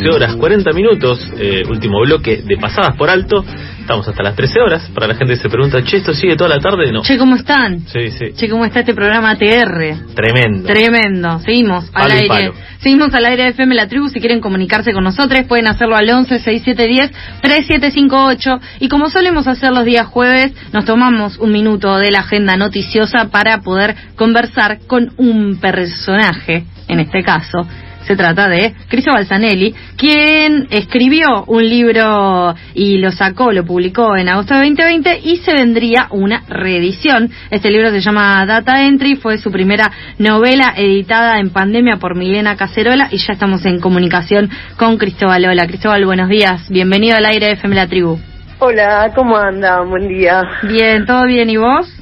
[0.00, 3.44] 12 horas 40 minutos, eh, último bloque de pasadas por alto.
[3.80, 4.90] Estamos hasta las 13 horas.
[4.94, 6.90] Para la gente que se pregunta, che, ¿esto sigue toda la tarde?
[6.92, 7.02] No.
[7.02, 7.80] Che, ¿cómo están?
[7.80, 8.32] Sí, sí.
[8.34, 10.14] Che, ¿cómo está este programa TR?
[10.14, 10.66] Tremendo.
[10.66, 11.38] Tremendo.
[11.40, 12.28] Seguimos Palo al aire.
[12.28, 12.52] palo.
[12.78, 14.08] Seguimos al aire de FM La Tribu.
[14.08, 17.10] Si quieren comunicarse con nosotros, pueden hacerlo al 11 6710
[17.42, 18.60] 3758.
[18.80, 23.28] Y como solemos hacer los días jueves, nos tomamos un minuto de la agenda noticiosa
[23.30, 27.66] para poder conversar con un personaje, en este caso.
[28.06, 34.28] Se trata de Cristóbal Zanelli, quien escribió un libro y lo sacó, lo publicó en
[34.28, 37.30] agosto de 2020 y se vendría una reedición.
[37.50, 42.56] Este libro se llama Data Entry, fue su primera novela editada en pandemia por Milena
[42.56, 45.44] Cacerola y ya estamos en comunicación con Cristóbal.
[45.44, 46.68] Hola Cristóbal, buenos días.
[46.70, 48.18] Bienvenido al aire de FM La Tribu.
[48.58, 49.80] Hola, ¿cómo anda?
[49.82, 50.42] Buen día.
[50.62, 51.99] Bien, ¿todo bien y vos?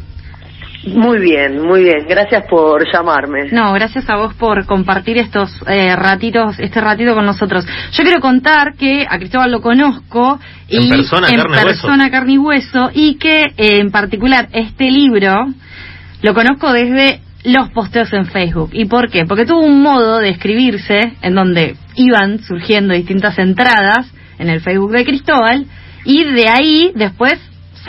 [0.94, 2.06] Muy bien, muy bien.
[2.08, 3.48] Gracias por llamarme.
[3.50, 7.66] No, gracias a vos por compartir estos eh, ratitos, este ratito con nosotros.
[7.92, 11.66] Yo quiero contar que a Cristóbal lo conozco y En persona, en carne y hueso.
[11.66, 15.46] persona, carne y hueso y que eh, en particular este libro
[16.22, 18.70] lo conozco desde los posteos en Facebook.
[18.72, 19.24] ¿Y por qué?
[19.24, 24.92] Porque tuvo un modo de escribirse en donde iban surgiendo distintas entradas en el Facebook
[24.92, 25.66] de Cristóbal
[26.04, 27.38] y de ahí después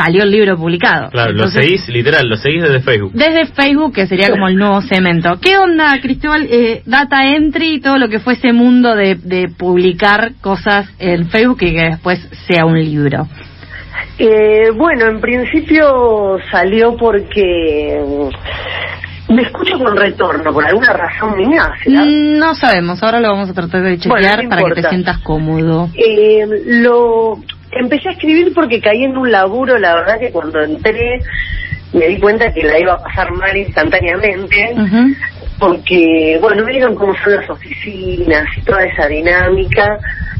[0.01, 1.09] salió el libro publicado.
[1.09, 3.11] Claro, lo Entonces, seguís, literal, lo seguís desde Facebook.
[3.13, 5.37] desde Facebook, que sería como el nuevo cemento.
[5.41, 6.47] ¿Qué onda, Cristóbal?
[6.49, 11.29] Eh, data entry y todo lo que fue ese mundo de, de publicar cosas en
[11.29, 13.27] Facebook y que después sea un libro.
[14.17, 17.99] Eh, bueno, en principio salió porque
[19.27, 21.71] mm, me escucho con retorno, por alguna razón mía.
[21.83, 22.03] ¿será?
[22.05, 24.89] Mm, No sabemos, ahora lo vamos a tratar de chequear Bueno, no para que te
[24.89, 25.89] sientas cómodo.
[25.95, 27.39] Eh, lo
[27.71, 31.19] empecé a escribir porque caí en un laburo, la verdad que cuando entré
[31.93, 34.75] me di cuenta que la iba a pasar mal instantáneamente.
[35.57, 39.99] Porque, bueno, vieron cómo son las oficinas y toda esa dinámica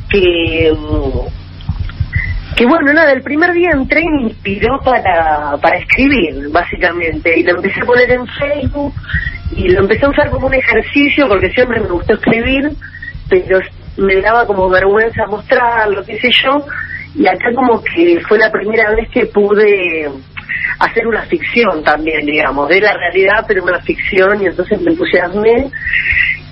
[0.10, 6.50] que, mm, que bueno, nada, el primer día entré y me inspiró para, para escribir,
[6.52, 8.94] básicamente, y lo empecé a poner en Facebook
[9.56, 12.72] y lo empecé a usar como un ejercicio porque siempre me gustó escribir,
[13.28, 13.60] pero
[13.98, 16.66] me daba como vergüenza mostrarlo, qué sé yo,
[17.16, 20.10] y acá como que fue la primera vez que pude
[20.80, 25.70] hacer una ficción también, digamos, de la realidad, pero una ficción, y entonces me entusiasmé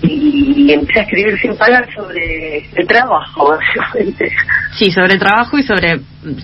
[0.01, 4.31] y empecé a escribir sin parar sobre el trabajo, básicamente.
[4.77, 6.01] Sí, sobre trabajo y sobre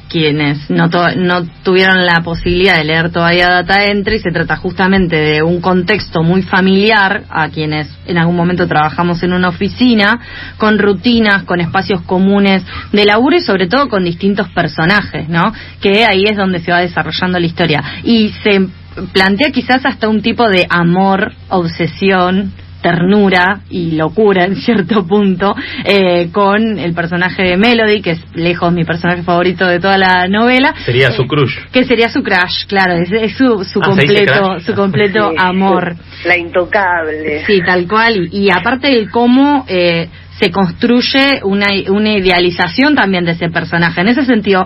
[0.09, 4.19] quienes no, to- no tuvieron la posibilidad de leer todavía Data Entry.
[4.19, 9.33] Se trata justamente de un contexto muy familiar a quienes en algún momento trabajamos en
[9.33, 10.19] una oficina,
[10.57, 15.53] con rutinas, con espacios comunes de laburo y sobre todo con distintos personajes, ¿no?
[15.81, 17.83] Que ahí es donde se va desarrollando la historia.
[18.03, 18.67] Y se
[19.11, 22.51] plantea quizás hasta un tipo de amor, obsesión,
[22.83, 25.55] ternura y locura en cierto punto
[25.85, 30.27] eh, con el personaje de Melody, que es lejos mi personaje favorito de toda la
[30.27, 30.75] novela.
[30.85, 31.57] Sería Eh, su crush.
[31.71, 35.29] Que sería su crush, claro, es, es su, su Ah, ¿se dice completo, su completo
[35.31, 35.95] Sí, amor.
[36.25, 37.45] La intocable.
[37.45, 38.29] Sí, tal cual.
[38.31, 44.01] Y, y aparte de cómo eh, se construye una, una idealización también de ese personaje.
[44.01, 44.65] En ese sentido,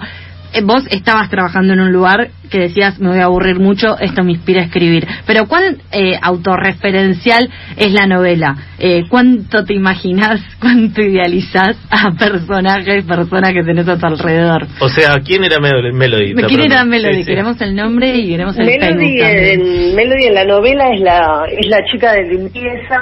[0.54, 4.24] eh, vos estabas trabajando en un lugar que decías, me voy a aburrir mucho, esto
[4.24, 5.08] me inspira a escribir.
[5.26, 8.56] Pero ¿cuán eh, autorreferencial es la novela?
[8.80, 14.68] Eh, ¿Cuánto te imaginas, cuánto idealizás a personajes, personas que tenés a tu alrededor?
[14.80, 16.34] O sea, ¿quién era Mel- Melody?
[16.34, 16.84] ¿Quién era.
[16.86, 17.16] Melody?
[17.16, 17.30] Sí, sí.
[17.30, 21.68] Queremos el nombre y queremos el Melody en, Melody en la novela es la es
[21.68, 23.00] la chica de limpieza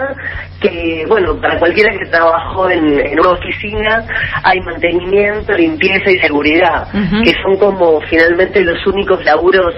[0.62, 4.04] que, bueno, para cualquiera que trabajó en, en una oficina
[4.44, 7.24] hay mantenimiento, limpieza y seguridad, Ujú.
[7.24, 9.74] que son como finalmente los únicos laburos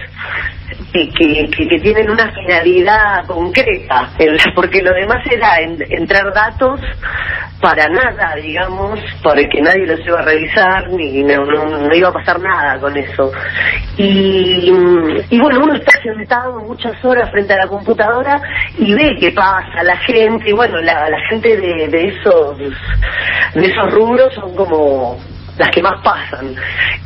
[0.94, 4.10] que, que, que- que tienen una finalidad concreta,
[4.56, 6.80] porque lo demás era en- entrar datos
[7.62, 12.14] para nada, digamos, porque nadie los iba a revisar, ni no, no- no iba a
[12.14, 13.32] pasar nada con eso.
[13.98, 14.72] Y,
[15.30, 18.42] y bueno, uno está sentado muchas horas frente a la computadora
[18.78, 22.58] y ve qué pasa, la gente, y bueno, la, la gente de, de esos
[23.56, 25.18] de esos rubros son como
[25.58, 26.56] las que más pasan.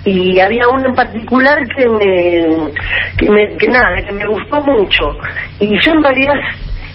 [0.06, 2.71] Y había una en particular que me,
[3.18, 5.18] que me, que nada, que me gustó mucho.
[5.59, 6.36] Y yo en realidad,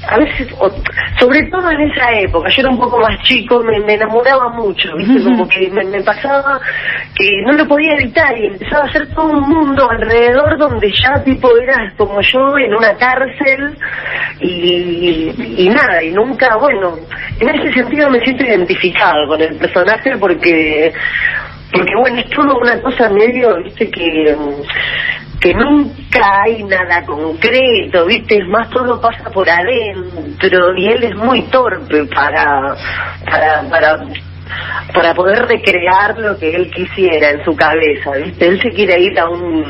[0.09, 0.49] a veces,
[1.19, 4.95] sobre todo en esa época, yo era un poco más chico, me, me enamoraba mucho,
[4.97, 5.23] ¿viste?
[5.23, 6.61] Como que me, me pasaba
[7.15, 11.23] que no lo podía evitar y empezaba a ser todo un mundo alrededor donde ya
[11.25, 13.77] tipo era como yo en una cárcel
[14.41, 16.97] y, y nada, y nunca, bueno,
[17.41, 20.93] en ese sentido me siento identificado con el personaje porque
[21.77, 24.37] porque bueno, es todo una cosa medio, viste, que,
[25.41, 31.17] que nunca hay nada concreto, viste, es más todo pasa por adentro y él es
[31.17, 32.75] muy torpe para,
[33.25, 33.99] para, para
[34.93, 38.47] para poder recrear lo que él quisiera en su cabeza, ¿viste?
[38.47, 39.65] Él se quiere ir a un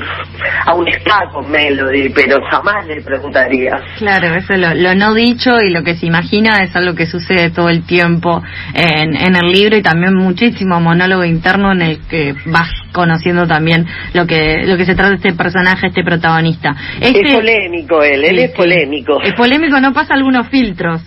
[0.67, 3.81] a un spa con Melody, pero jamás le preguntaría.
[3.99, 7.51] Claro, eso lo, lo no dicho y lo que se imagina es algo que sucede
[7.51, 8.43] todo el tiempo
[8.75, 13.87] en, en el libro y también muchísimo monólogo interno en el que vas conociendo también
[14.15, 16.75] lo que lo que se trata de este personaje, este protagonista.
[17.01, 19.21] Este, es polémico él, él Sí, es polémico.
[19.23, 21.03] Es polémico, no pasa algunos filtros.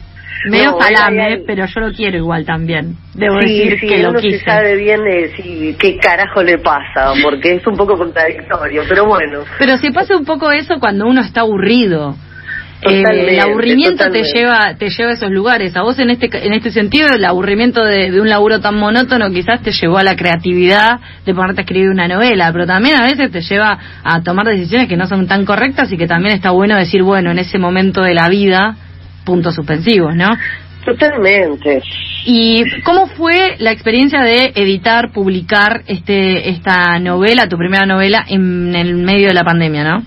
[0.50, 2.95] Medio No, salame, hay- pero yo lo quiero igual también.
[3.13, 4.39] Debo sí, decir sí, que lo quise.
[4.39, 9.06] se sabe bien de si, qué carajo le pasa, porque es un poco contradictorio, pero
[9.06, 9.41] bueno.
[9.57, 12.15] Pero se pasa un poco eso cuando uno está aburrido.
[12.81, 15.75] Eh, el aburrimiento te lleva te lleva a esos lugares.
[15.75, 19.30] A vos en este en este sentido el aburrimiento de, de un laburo tan monótono
[19.31, 23.03] quizás te llevó a la creatividad de ponerte a escribir una novela, pero también a
[23.03, 26.51] veces te lleva a tomar decisiones que no son tan correctas y que también está
[26.51, 28.77] bueno decir, bueno, en ese momento de la vida,
[29.25, 30.30] puntos suspensivos, ¿no?
[30.86, 31.81] Totalmente.
[32.25, 38.75] ¿Y cómo fue la experiencia de editar, publicar este esta novela, tu primera novela, en
[38.75, 40.04] el medio de la pandemia, no?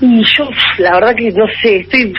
[0.00, 2.12] Y yo, la verdad que no sé, estoy.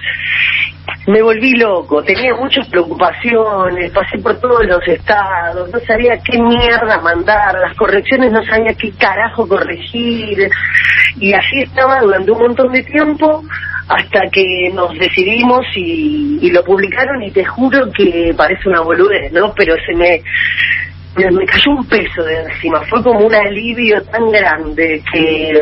[1.06, 7.02] Me volví loco, tenía muchas preocupaciones, pasé por todos los estados, no sabía qué mierda
[7.02, 10.50] mandar, las correcciones no sabía qué carajo corregir,
[11.20, 13.44] y así estaba durante un montón de tiempo
[13.90, 19.30] hasta que nos decidimos y, y lo publicaron y te juro que parece una boludez,
[19.34, 19.54] ¿no?
[19.54, 20.22] Pero se me,
[21.18, 25.60] me, me cayó un peso de encima, fue como un alivio tan grande que,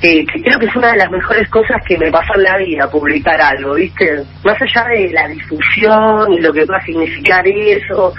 [0.00, 2.56] que, que creo que es una de las mejores cosas que me pasó en la
[2.56, 4.22] vida, publicar algo, ¿viste?
[4.44, 8.14] Más allá de la difusión y lo que va a significar eso,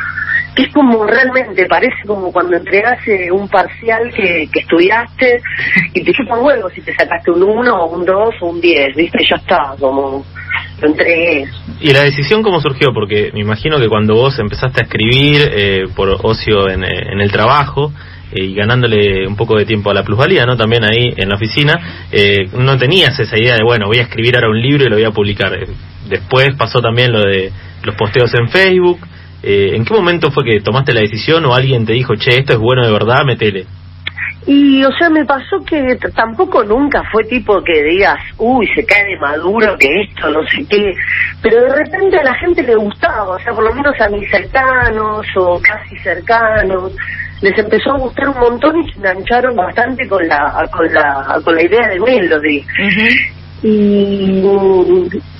[0.56, 5.42] que es como realmente, parece como cuando entregas eh, un parcial que, que estudiaste
[5.94, 8.96] y te chupan huevos si te sacaste un 1 o un 2 o un 10,
[8.96, 9.20] ¿viste?
[9.30, 10.24] Ya está, como
[10.82, 11.48] lo entregué.
[11.80, 12.90] ¿Y la decisión cómo surgió?
[12.94, 17.22] Porque me imagino que cuando vos empezaste a escribir eh, por ocio en, eh, en
[17.22, 20.56] el trabajo eh, y ganándole un poco de tiempo a la plusvalía, ¿no?
[20.56, 24.36] También ahí en la oficina, eh, no tenías esa idea de, bueno, voy a escribir
[24.36, 25.54] ahora un libro y lo voy a publicar.
[25.54, 25.68] Eh,
[26.12, 27.52] Después pasó también lo de
[27.84, 29.00] los posteos en Facebook.
[29.44, 32.54] Eh, ¿En qué momento fue que tomaste la decisión o alguien te dijo, che, esto
[32.54, 33.66] es bueno de verdad, metele?
[34.46, 39.06] Y, o sea, me pasó que tampoco nunca fue tipo que digas, uy, se cae
[39.06, 40.94] de maduro, que esto, no sé qué.
[41.42, 44.30] Pero de repente a la gente le gustaba, o sea, por lo menos a mis
[44.30, 46.92] cercanos o casi cercanos,
[47.42, 51.56] les empezó a gustar un montón y se engancharon bastante con la, con la, con
[51.56, 52.66] la idea de Melody.
[53.64, 54.42] Y,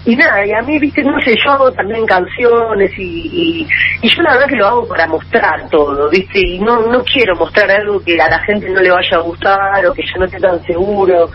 [0.06, 3.68] y nada, y a mí, viste, no sé, yo hago también canciones y, y,
[4.04, 7.36] y yo la verdad que lo hago para mostrar todo, viste, y no, no quiero
[7.36, 10.26] mostrar algo que a la gente no le vaya a gustar o que yo no
[10.26, 11.32] esté tan seguro.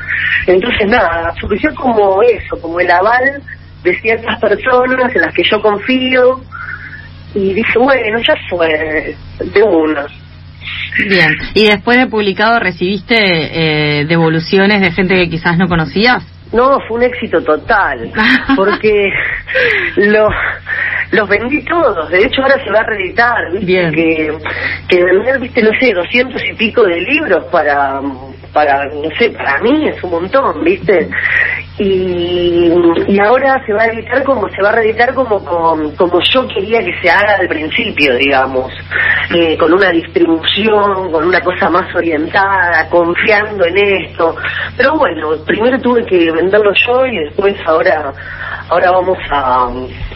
[0.47, 3.43] Entonces nada, surgió como eso, como el aval
[3.83, 6.41] de ciertas personas en las que yo confío
[7.35, 10.07] y dije, bueno, ya fue, de una.
[11.09, 11.37] Bien.
[11.55, 16.25] ¿Y después de publicado recibiste eh, devoluciones de gente que quizás no conocías?
[16.53, 18.13] No, fue un éxito total,
[18.57, 19.11] porque
[19.97, 20.33] los
[21.13, 22.11] los vendí todos.
[22.11, 23.67] De hecho, ahora se va a reeditar, ¿viste?
[23.67, 23.93] Bien.
[23.93, 24.33] Que,
[24.89, 28.01] que vender, viste, no sé, doscientos y pico de libros para,
[28.53, 31.09] para, no sé, para mí es un montón, ¿viste?
[31.79, 32.73] Y,
[33.09, 36.49] y ahora se va a editar como, se va a reeditar como, como, como yo
[36.49, 38.73] quería que se haga al principio, digamos,
[39.35, 44.35] eh, con una distribución, con una cosa más orientada, confiando en esto.
[44.77, 48.13] Pero bueno, primero tuve que venderlo yo y después ahora,
[48.71, 49.69] ahora vamos a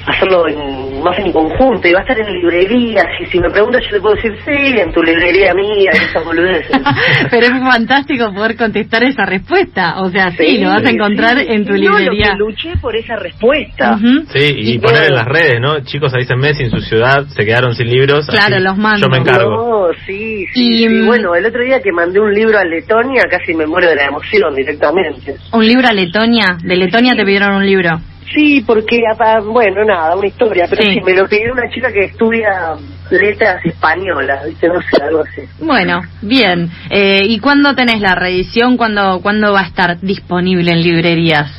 [0.06, 3.82] hacerlo en, más en conjunto y va a estar en librerías y si me preguntas
[3.84, 6.70] yo le puedo decir sí, en tu librería mía, esas boludeces.
[7.30, 10.00] Pero es fantástico poder contestar esa respuesta.
[10.00, 11.46] O sea, sí, lo vas a encontrar sí.
[11.54, 12.32] En tu No, lo librería.
[12.32, 13.96] que luché por esa respuesta.
[13.96, 14.24] Ujú.
[14.32, 15.80] Sí, y Y poner en las redes, ¿no?
[15.80, 18.26] Chicos, avísenme si en su ciudad se quedaron sin libros.
[18.26, 19.06] Claro, así los mando.
[19.06, 19.50] Yo me encargo.
[19.90, 20.88] No, sí, sí, Y, sí.
[20.88, 23.96] mm, Bueno, el otro día que mandé un libro a Letonia casi me muero de
[23.96, 25.36] la emoción directamente.
[25.52, 26.56] Un libro a Letonia.
[26.62, 28.00] De Letonia te pidieron un libro.
[28.34, 29.00] Sí, porque,
[29.46, 30.94] bueno, nada, una historia, pero Sí.
[30.94, 32.74] sí, me lo pidió una chica que estudia
[33.10, 34.68] letras españolas, ¿viste?
[34.68, 35.42] No sé, algo así.
[35.60, 36.70] Bueno, bien.
[36.90, 38.76] Eh, ¿Y cuándo tenés la reedición?
[38.76, 41.50] ¿Cuándo, ¿Cuándo va a estar disponible en librerías?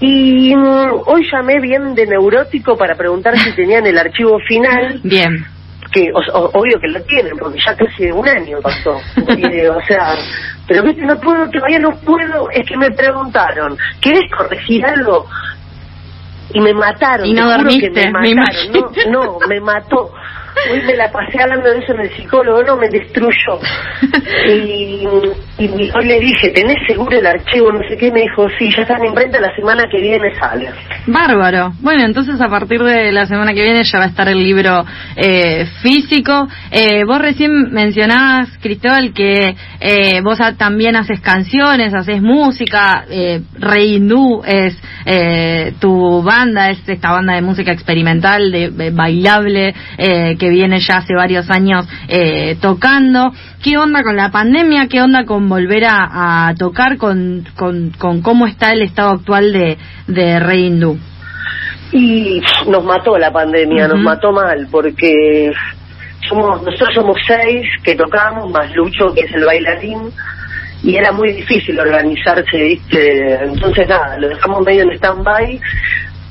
[0.00, 5.44] Y mm, hoy llamé bien de neurótico para preguntar si tenían el archivo final, Bien.
[5.90, 8.96] que o- o- obvio que lo tienen, porque ya casi un año pasó.
[9.16, 10.14] Y, o sea,
[10.68, 15.26] pero viste, no puedo, todavía no puedo, es que me preguntaron, ¿querés corregir algo?
[16.52, 17.26] Y me mataron.
[17.26, 18.30] Y no dormiste, que me me mataron.
[18.30, 18.90] imagino.
[19.10, 20.12] no, no, me mató.
[20.72, 23.60] Hoy me la pasé hablando de eso en el psicólogo, no me destruyó.
[24.48, 25.06] Y,
[25.58, 27.72] y hoy le dije, ¿tenés seguro el archivo?
[27.72, 28.10] No sé qué.
[28.12, 30.68] Me dijo, sí, ya está en imprenta, la semana que viene sale.
[31.06, 31.72] Bárbaro.
[31.80, 34.84] Bueno, entonces a partir de la semana que viene ya va a estar el libro
[35.16, 36.46] eh, físico.
[36.70, 43.04] Eh, vos recién mencionabas, Cristóbal, que eh, vos también haces canciones, haces música.
[43.10, 49.74] Eh, Rey Hindú es eh, tu banda, es esta banda de música experimental, de, bailable,
[49.98, 53.32] eh, que viene ya hace varios años eh, tocando.
[53.64, 54.86] ¿Qué onda con la pandemia?
[54.86, 56.98] ¿Qué onda con volver a, tocar?
[56.98, 59.76] Con, con, cómo está el estado actual de,
[60.06, 60.98] de Rey Hindú?
[61.90, 65.52] Y nos mató la pandemia, nos mató mal, porque
[66.28, 70.12] somos nosotros somos seis que tocamos, más Lucho, que es el bailarín,
[70.82, 73.44] y era muy difícil organizarse, ¿viste?
[73.44, 75.60] Entonces, nada, lo dejamos medio en stand-by,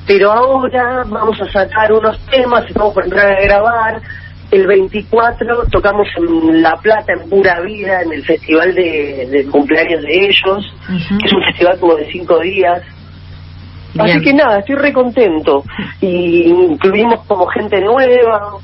[0.06, 4.00] pero ahora vamos a sacar unos temas, estamos por entrar a grabar.
[4.50, 10.26] El 24 tocamos en La Plata, en Pura Vida, en el festival de, cumpleaños de
[10.26, 12.82] ellos, que es un festival como de cinco días.
[13.98, 15.64] Así que nada, estoy re contento.
[16.00, 18.58] Y incluimos como gente nueva,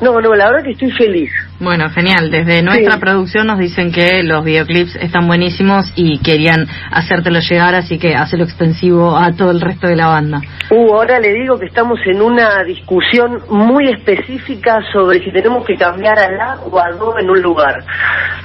[0.00, 1.32] no, no, la verdad que estoy feliz.
[1.60, 2.30] Bueno, genial.
[2.32, 7.98] Desde nuestra producción nos dicen que los videoclips están buenísimos y querían hacértelo llegar, así
[7.98, 10.40] que hazlo extensivo a todo el resto de la banda.
[10.70, 15.76] Uh, ahora le digo que estamos en una discusión muy específica sobre si tenemos que
[15.76, 17.84] cambiar a la o a do en un lugar.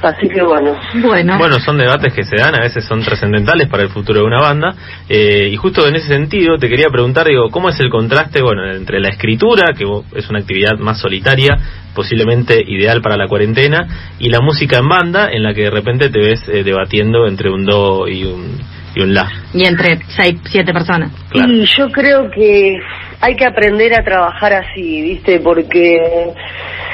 [0.03, 0.77] Así que bueno.
[1.01, 4.25] Bueno, bueno son debates que se dan, a veces son trascendentales para el futuro de
[4.25, 4.75] una banda.
[5.09, 8.71] Eh, y justo en ese sentido te quería preguntar, digo, ¿cómo es el contraste, bueno,
[8.71, 9.85] entre la escritura, que
[10.15, 11.57] es una actividad más solitaria,
[11.95, 13.87] posiblemente ideal para la cuarentena,
[14.19, 17.49] y la música en banda, en la que de repente te ves eh, debatiendo entre
[17.49, 18.57] un do y un,
[18.95, 19.29] y un la.
[19.53, 21.11] Y entre seis, siete personas.
[21.33, 22.77] Y yo creo que
[23.21, 25.39] hay que aprender a trabajar así, ¿viste?
[25.39, 26.33] Porque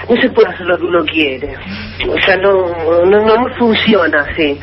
[0.09, 1.55] no se puede hacer lo que uno quiere.
[2.07, 4.57] O sea, no, no, no funciona así.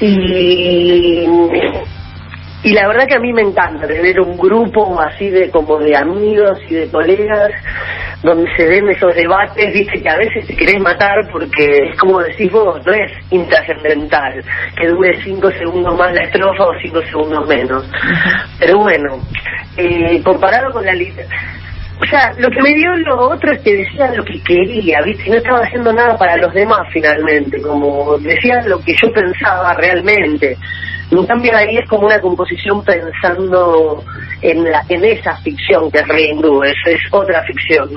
[0.00, 1.26] Y
[2.64, 5.94] y la verdad que a mí me encanta tener un grupo así de como de
[5.96, 7.52] amigos y de colegas
[8.22, 12.20] donde se den esos debates, viste que a veces te querés matar porque es como
[12.20, 14.42] decís vos, no es intrascendental,
[14.80, 17.86] que dure cinco segundos más la estrofa o cinco segundos menos.
[18.58, 19.18] Pero bueno,
[19.76, 21.36] eh, comparado con la literatura,
[22.00, 25.30] o sea, lo que me dio lo otro es que decía lo que quería, ¿viste?
[25.30, 30.56] No estaba haciendo nada para los demás finalmente, como decía lo que yo pensaba realmente.
[31.10, 34.02] En cambio ahí es como una composición pensando
[34.42, 37.90] en, la, en esa ficción que es Rey es, es otra ficción.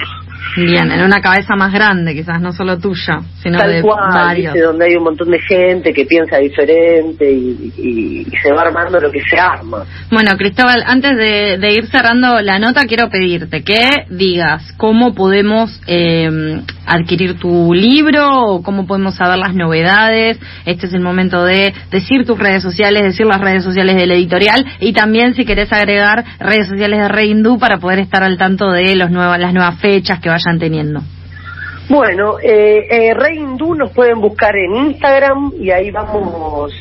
[0.56, 4.56] Bien, en una cabeza más grande, quizás no solo tuya, sino Tal de cual, varios.
[4.56, 9.22] donde hay un montón de gente que piensa diferente y, se va armando lo que
[9.22, 9.84] se arma.
[10.12, 16.62] Bueno, Cristóbal, antes de, ir cerrando la nota, quiero pedirte que digas cómo podemos eh,
[16.86, 20.40] adquirir tu libro o cómo podemos saber las novedades.
[20.66, 24.66] Este es el momento de decir tus redes sociales, decir las redes sociales del editorial
[24.80, 28.96] y también si querés agregar redes sociales de Reindú para poder estar al tanto de
[28.96, 31.02] los nuevas, las nuevas fechas que vayan teniendo?
[31.90, 36.74] Bueno, eh, eh, Rey Hindú nos pueden buscar en Instagram y ahí vamos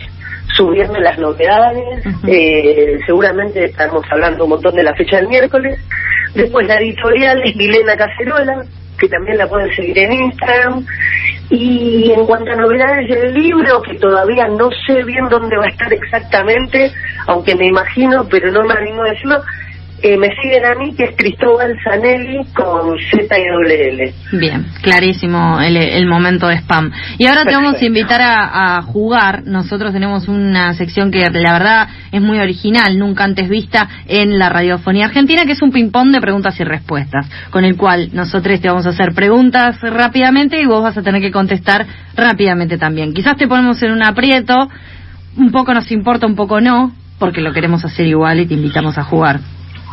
[0.56, 2.04] subiendo las novedades.
[2.26, 5.78] eh, seguramente estamos hablando un montón de la fecha del miércoles.
[6.35, 8.64] Después la editorial es Milena Cacerola,
[8.99, 10.85] que también la pueden seguir en Instagram.
[11.50, 15.71] Y en cuanto a novedades del libro, que todavía no sé bien dónde va a
[15.71, 16.93] estar exactamente,
[17.26, 19.43] aunque me imagino, pero no me animo a decirlo,
[20.03, 24.15] eh, me siguen a mí, que es Cristóbal Zanelli con Z y doble L.
[24.33, 26.93] Bien, clarísimo el, el momento de spam.
[27.19, 29.45] Y ahora te vamos a invitar a, a, jugar.
[29.47, 34.49] Nosotros tenemos una sección que la verdad es muy original, nunca antes vista en la
[34.49, 38.69] radiofonía argentina, que es un ping-pong de preguntas y respuestas, con el cual nosotros te
[38.69, 43.15] vamos a hacer preguntas rápidamente y vos vas a tener que contestar rápidamente también.
[43.15, 44.69] Quizás te ponemos en un aprieto,
[45.37, 48.99] un poco nos importa, un poco no, porque lo queremos hacer igual y te invitamos
[48.99, 49.41] a jugar.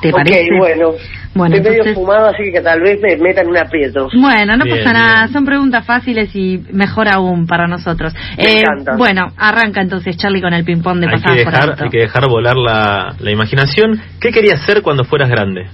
[0.03, 0.49] ¿Te parece?
[0.57, 0.91] bueno.
[1.35, 4.07] Bueno, Estoy medio fumado, así que tal vez me metan un aprieto.
[4.13, 5.27] Bueno, no pasa nada.
[5.29, 8.13] Son preguntas fáciles y mejor aún para nosotros.
[8.37, 8.95] Me eh, encanta.
[8.97, 12.55] Bueno, arranca entonces, Charlie, con el ping-pong de hay que dejar, Hay que dejar volar
[12.55, 13.99] la, la imaginación.
[14.21, 15.65] ¿Qué querías ser cuando fueras grande?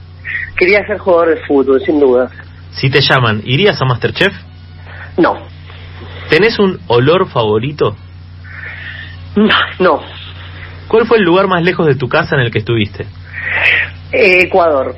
[0.55, 2.29] Quería ser jugador de fútbol, sin duda.
[2.71, 4.33] Si te llaman, ¿irías a Masterchef?
[5.17, 5.35] No.
[6.29, 7.97] ¿Tenés un olor favorito?
[9.79, 10.01] No.
[10.87, 13.05] ¿Cuál fue el lugar más lejos de tu casa en el que estuviste?
[14.11, 14.95] Ecuador.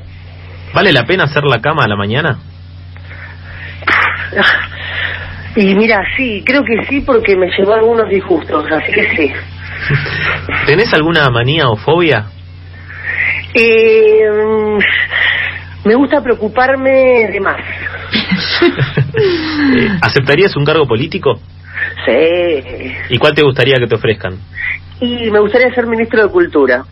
[0.74, 2.40] ¿Vale la pena hacer la cama a la mañana?
[5.56, 9.34] Y mira, sí, creo que sí porque me llevó algunos disgustos, así que sí.
[10.66, 12.26] ¿Tenés alguna manía o fobia?
[13.54, 14.30] Eh,
[15.84, 17.62] me gusta preocuparme de más.
[19.14, 21.40] Eh, ¿Aceptarías un cargo político?
[22.06, 22.94] Sí.
[23.10, 24.38] ¿Y cuál te gustaría que te ofrezcan?
[25.02, 26.84] Y me gustaría ser ministro de Cultura.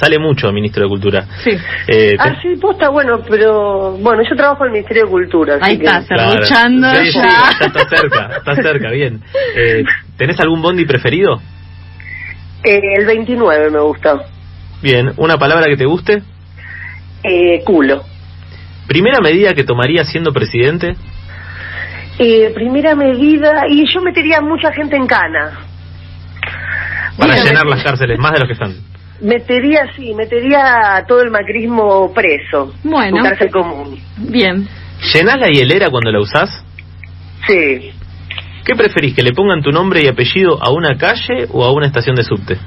[0.00, 1.24] Sale mucho ministro de Cultura.
[1.42, 1.50] Sí.
[1.88, 5.58] Eh, Ah, sí, posta, bueno, pero bueno, yo trabajo en el Ministerio de Cultura.
[5.60, 6.30] Ahí que- está, Claro.
[6.32, 7.50] serruchando Sí, sí, ya.
[7.60, 9.22] ya está cerca, está cerca, bien.
[9.56, 9.84] Eh,
[10.18, 11.40] ¿Tenés algún bondi preferido?
[12.62, 14.18] Eh, el 29 me gusta.
[14.82, 16.22] Bien, ¿una palabra que te guste?
[17.22, 18.02] Eh, culo.
[18.86, 20.94] ¿Primera medida que tomarías siendo presidente?
[22.18, 25.58] Eh, primera medida, y yo metería a mucha gente en cana.
[27.18, 28.74] Para Mira, llenar me- las cárceles, más de los que están.
[29.20, 32.74] Metería, sí, metería a todo el macrismo preso.
[32.84, 33.18] Bueno.
[33.18, 33.98] En cárcel común.
[34.18, 34.68] Bien.
[35.12, 36.64] ¿Llenás la hielera cuando la usás?
[37.46, 37.92] Sí.
[38.64, 41.86] ¿Qué preferís, que le pongan tu nombre y apellido a una calle o a una
[41.86, 42.58] estación de subte?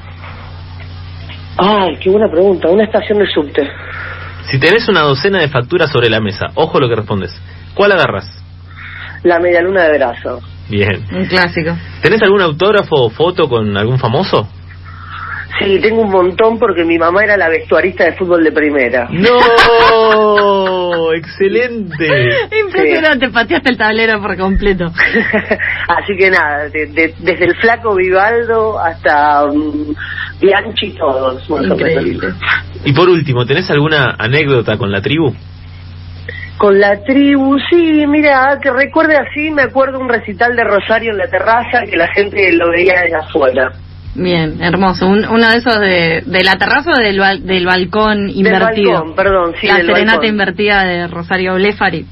[1.57, 2.69] Ay, qué buena pregunta.
[2.69, 3.69] Una estación de subte.
[4.43, 7.37] Si tenés una docena de facturas sobre la mesa, ojo lo que respondes.
[7.75, 8.25] ¿Cuál agarras?
[9.23, 10.39] La medialuna de brazo.
[10.69, 11.05] Bien.
[11.11, 11.75] Un clásico.
[12.01, 14.47] ¿Tenés algún autógrafo o foto con algún famoso?
[15.57, 19.07] Sí, tengo un montón porque mi mamá era la vestuarista de fútbol de primera.
[19.11, 19.39] ¡No!
[21.13, 22.07] ¡Excelente!
[22.65, 24.85] Impresionante, pateaste el tablero por completo.
[25.87, 29.95] Así que nada, de- de- desde el flaco Vivaldo hasta mm,
[30.39, 31.43] Bianchi todos.
[31.49, 32.33] Increíble.
[32.85, 35.33] Y por último, ¿tenés alguna anécdota con la tribu?
[36.57, 41.17] Con la tribu, sí, mira, que recuerde así, me acuerdo un recital de Rosario en
[41.17, 43.71] la terraza que la gente lo veía desde afuera.
[44.21, 45.07] Bien, hermoso.
[45.07, 48.91] Un- uno de esos de, de la terraza o del, del balcón invertido.
[48.93, 50.29] balcón, perdón, sí, La del serenata balcón.
[50.29, 52.05] invertida de Rosario Blefari.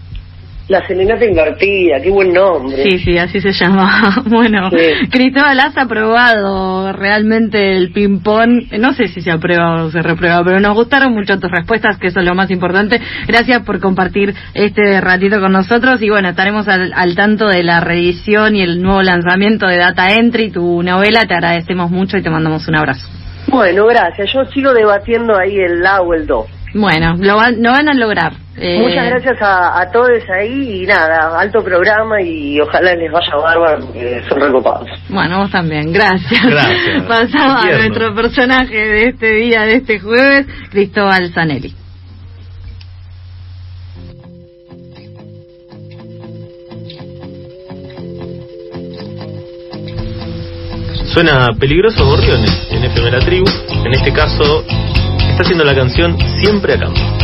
[0.69, 2.83] La serenata invertida, qué buen nombre.
[2.83, 4.23] Sí, sí, así se llama.
[4.25, 5.07] Bueno, Sí.
[5.09, 8.73] Cristóbal, has aprobado realmente el ping-pong.
[8.77, 12.07] No sé si se aprueba o se reprueba, pero nos gustaron mucho tus respuestas, que
[12.07, 12.99] eso es lo más importante.
[13.27, 17.79] Gracias por compartir este ratito con nosotros y bueno, estaremos al, al tanto de la
[17.79, 21.21] reedición y el nuevo lanzamiento de Data Entry, tu novela.
[21.21, 23.07] Te agradecemos mucho y te mandamos un abrazo.
[23.47, 24.33] Bueno, gracias.
[24.33, 26.45] Yo sigo debatiendo ahí el La o el Do.
[26.73, 28.33] Bueno, lo van, lo van a lograr.
[28.57, 33.35] Eh, Muchas gracias a, a todos ahí y nada, alto programa y ojalá les vaya
[33.35, 34.89] bárbaro porque son recopados.
[35.09, 36.43] Bueno, vos también, gracias.
[36.43, 37.03] Gracias.
[37.07, 41.73] Pasamos a nuestro personaje de este día, de este jueves, Cristóbal Zanelli.
[51.13, 53.47] Suena peligroso Gorriones en FM La Tribu.
[53.85, 54.63] En este caso,
[55.37, 57.16] está haciendo la canción Siempre a Campo.